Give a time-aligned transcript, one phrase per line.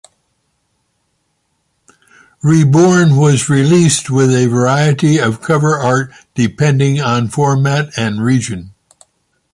[2.41, 8.73] "Reborn" was released with a variety of cover art, depending on format and region.